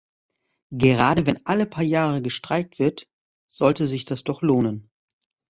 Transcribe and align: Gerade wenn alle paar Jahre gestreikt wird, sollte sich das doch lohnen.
Gerade 0.71 1.27
wenn 1.27 1.45
alle 1.45 1.67
paar 1.67 1.83
Jahre 1.83 2.23
gestreikt 2.23 2.79
wird, 2.79 3.07
sollte 3.47 3.85
sich 3.85 4.03
das 4.03 4.23
doch 4.23 4.41
lohnen. 4.41 4.89